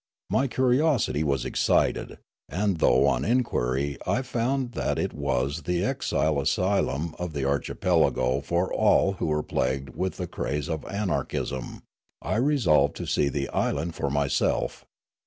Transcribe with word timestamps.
My 0.31 0.47
curiosity 0.47 1.23
was 1.23 1.45
excited, 1.45 2.17
and, 2.49 2.79
though 2.79 3.05
on 3.05 3.23
inquiry 3.23 3.99
I 4.07 4.23
found 4.23 4.71
that 4.71 4.97
it 4.97 5.13
was 5.13 5.57
the 5.57 5.61
374 5.73 5.89
Riallaro 5.91 5.95
exile 5.95 6.39
asylum 6.41 7.15
of 7.19 7.33
the 7.33 7.45
archipelago 7.45 8.41
for 8.41 8.73
all 8.73 9.13
who 9.19 9.27
were 9.27 9.43
plagued 9.43 9.89
with 9.91 10.17
the 10.17 10.25
craze 10.25 10.69
of 10.69 10.83
anarchism, 10.87 11.83
I 12.19 12.37
resolved 12.37 12.95
to 12.95 13.05
see 13.05 13.29
the 13.29 13.47
island 13.49 13.93
for 13.93 14.09
m3'self. 14.09 14.85